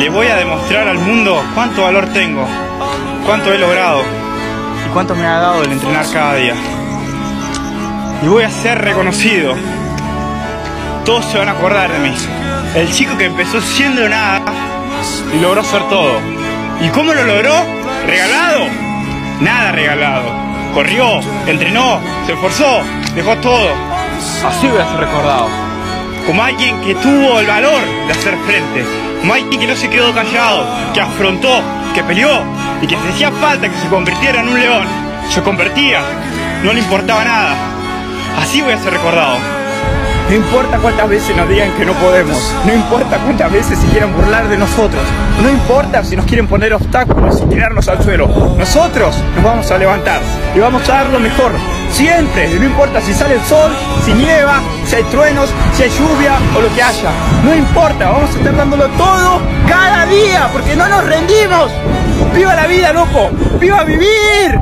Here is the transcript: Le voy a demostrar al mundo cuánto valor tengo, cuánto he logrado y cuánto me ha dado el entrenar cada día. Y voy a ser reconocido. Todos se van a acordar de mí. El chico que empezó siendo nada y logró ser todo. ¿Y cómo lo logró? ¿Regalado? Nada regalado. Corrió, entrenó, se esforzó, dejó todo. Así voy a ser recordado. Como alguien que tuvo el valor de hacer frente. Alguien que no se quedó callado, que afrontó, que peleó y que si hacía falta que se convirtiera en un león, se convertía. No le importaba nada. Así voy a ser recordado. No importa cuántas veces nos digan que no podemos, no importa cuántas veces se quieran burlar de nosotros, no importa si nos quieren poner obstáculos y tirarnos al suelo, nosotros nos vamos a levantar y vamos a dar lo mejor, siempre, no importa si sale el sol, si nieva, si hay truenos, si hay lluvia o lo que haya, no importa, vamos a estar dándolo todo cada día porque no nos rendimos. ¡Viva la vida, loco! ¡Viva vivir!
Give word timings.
Le 0.00 0.08
voy 0.08 0.28
a 0.28 0.36
demostrar 0.36 0.88
al 0.88 0.96
mundo 0.96 1.44
cuánto 1.54 1.82
valor 1.82 2.06
tengo, 2.14 2.46
cuánto 3.26 3.52
he 3.52 3.58
logrado 3.58 4.00
y 4.00 4.88
cuánto 4.94 5.14
me 5.14 5.26
ha 5.26 5.38
dado 5.38 5.62
el 5.62 5.72
entrenar 5.72 6.06
cada 6.10 6.36
día. 6.36 6.54
Y 8.22 8.26
voy 8.26 8.44
a 8.44 8.50
ser 8.50 8.80
reconocido. 8.80 9.54
Todos 11.04 11.26
se 11.26 11.36
van 11.36 11.50
a 11.50 11.52
acordar 11.52 11.92
de 11.92 11.98
mí. 11.98 12.14
El 12.74 12.90
chico 12.90 13.18
que 13.18 13.26
empezó 13.26 13.60
siendo 13.60 14.08
nada 14.08 14.40
y 15.34 15.38
logró 15.38 15.62
ser 15.62 15.86
todo. 15.90 16.14
¿Y 16.80 16.88
cómo 16.88 17.12
lo 17.12 17.22
logró? 17.22 17.52
¿Regalado? 18.06 18.68
Nada 19.42 19.72
regalado. 19.72 20.24
Corrió, 20.72 21.20
entrenó, 21.46 22.00
se 22.24 22.32
esforzó, 22.32 22.80
dejó 23.14 23.36
todo. 23.36 23.68
Así 24.46 24.66
voy 24.66 24.80
a 24.80 24.88
ser 24.88 24.98
recordado. 24.98 25.48
Como 26.26 26.42
alguien 26.42 26.80
que 26.80 26.94
tuvo 26.94 27.38
el 27.38 27.46
valor 27.46 27.82
de 28.06 28.12
hacer 28.12 28.34
frente. 28.46 29.09
Alguien 29.22 29.60
que 29.60 29.66
no 29.66 29.76
se 29.76 29.88
quedó 29.88 30.12
callado, 30.12 30.66
que 30.92 31.00
afrontó, 31.00 31.62
que 31.94 32.02
peleó 32.02 32.42
y 32.82 32.86
que 32.86 32.96
si 32.96 33.08
hacía 33.08 33.30
falta 33.30 33.68
que 33.68 33.76
se 33.76 33.88
convirtiera 33.88 34.40
en 34.40 34.48
un 34.48 34.60
león, 34.60 34.84
se 35.30 35.42
convertía. 35.42 36.02
No 36.62 36.72
le 36.72 36.80
importaba 36.80 37.24
nada. 37.24 37.54
Así 38.38 38.60
voy 38.60 38.72
a 38.72 38.78
ser 38.78 38.92
recordado. 38.92 39.59
No 40.30 40.36
importa 40.36 40.78
cuántas 40.78 41.08
veces 41.08 41.36
nos 41.36 41.48
digan 41.48 41.72
que 41.76 41.84
no 41.84 41.92
podemos, 41.94 42.54
no 42.64 42.72
importa 42.72 43.18
cuántas 43.18 43.50
veces 43.50 43.76
se 43.76 43.88
quieran 43.88 44.14
burlar 44.14 44.48
de 44.48 44.56
nosotros, 44.56 45.02
no 45.42 45.50
importa 45.50 46.04
si 46.04 46.14
nos 46.14 46.24
quieren 46.24 46.46
poner 46.46 46.72
obstáculos 46.72 47.42
y 47.42 47.48
tirarnos 47.48 47.88
al 47.88 48.00
suelo, 48.00 48.28
nosotros 48.56 49.16
nos 49.34 49.42
vamos 49.42 49.68
a 49.72 49.78
levantar 49.78 50.20
y 50.54 50.60
vamos 50.60 50.88
a 50.88 50.92
dar 50.92 51.06
lo 51.08 51.18
mejor, 51.18 51.50
siempre, 51.90 52.48
no 52.54 52.64
importa 52.64 53.00
si 53.00 53.12
sale 53.12 53.34
el 53.34 53.40
sol, 53.40 53.72
si 54.04 54.12
nieva, 54.12 54.60
si 54.86 54.94
hay 54.94 55.02
truenos, 55.10 55.50
si 55.74 55.82
hay 55.82 55.90
lluvia 55.90 56.38
o 56.56 56.60
lo 56.60 56.72
que 56.76 56.80
haya, 56.80 57.10
no 57.42 57.52
importa, 57.52 58.10
vamos 58.12 58.30
a 58.30 58.38
estar 58.38 58.56
dándolo 58.56 58.86
todo 58.90 59.40
cada 59.68 60.06
día 60.06 60.48
porque 60.52 60.76
no 60.76 60.88
nos 60.88 61.06
rendimos. 61.06 61.72
¡Viva 62.32 62.54
la 62.54 62.68
vida, 62.68 62.92
loco! 62.92 63.30
¡Viva 63.58 63.82
vivir! 63.82 64.60